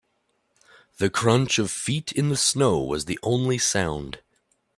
[0.97, 4.19] The crunch of feet in the snow was the only sound.